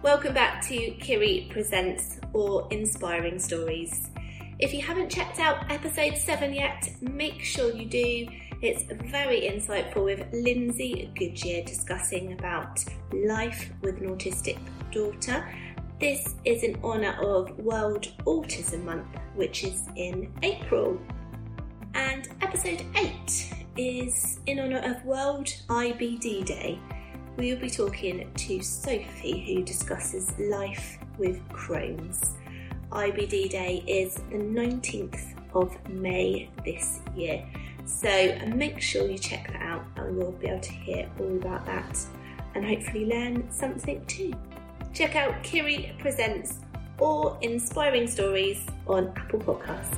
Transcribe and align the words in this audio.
Welcome 0.00 0.32
back 0.32 0.62
to 0.68 0.92
Kiri 1.00 1.48
Presents 1.50 2.20
Awe-Inspiring 2.32 3.40
Stories. 3.40 4.10
If 4.60 4.72
you 4.72 4.80
haven't 4.80 5.10
checked 5.10 5.40
out 5.40 5.68
episode 5.72 6.16
7 6.16 6.54
yet, 6.54 6.88
make 7.00 7.42
sure 7.42 7.74
you 7.74 7.84
do. 7.84 8.28
It's 8.62 8.84
very 9.10 9.40
insightful 9.40 10.04
with 10.04 10.24
Lindsay 10.32 11.10
Goodyear 11.18 11.64
discussing 11.64 12.32
about 12.34 12.84
life 13.12 13.72
with 13.82 14.00
an 14.00 14.16
autistic 14.16 14.58
daughter. 14.92 15.52
This 15.98 16.36
is 16.44 16.62
in 16.62 16.78
honour 16.84 17.18
of 17.20 17.58
World 17.58 18.06
Autism 18.24 18.84
Month, 18.84 19.08
which 19.34 19.64
is 19.64 19.88
in 19.96 20.32
April. 20.44 20.96
And 21.94 22.28
episode 22.40 22.84
8 22.94 23.52
is 23.76 24.38
in 24.46 24.60
honour 24.60 24.78
of 24.78 25.04
World 25.04 25.48
IBD 25.68 26.44
Day. 26.44 26.78
We 27.38 27.52
will 27.52 27.60
be 27.60 27.70
talking 27.70 28.28
to 28.34 28.62
Sophie, 28.62 29.44
who 29.46 29.62
discusses 29.62 30.36
life 30.40 30.98
with 31.18 31.40
Crohn's. 31.50 32.32
IBD 32.90 33.50
Day 33.50 33.84
is 33.86 34.16
the 34.32 34.38
19th 34.38 35.20
of 35.54 35.72
May 35.88 36.50
this 36.64 36.98
year. 37.14 37.46
So 37.84 38.36
make 38.48 38.80
sure 38.80 39.08
you 39.08 39.18
check 39.18 39.52
that 39.52 39.62
out 39.62 39.84
and 39.94 40.16
we'll 40.16 40.32
be 40.32 40.48
able 40.48 40.58
to 40.62 40.72
hear 40.72 41.08
all 41.20 41.36
about 41.36 41.64
that 41.66 41.96
and 42.56 42.66
hopefully 42.66 43.06
learn 43.06 43.48
something 43.52 44.04
too. 44.06 44.34
Check 44.92 45.14
out 45.14 45.40
Kiri 45.44 45.94
Presents 46.00 46.58
Awe-Inspiring 46.98 48.08
Stories 48.08 48.66
on 48.88 49.12
Apple 49.16 49.38
Podcasts. 49.38 49.96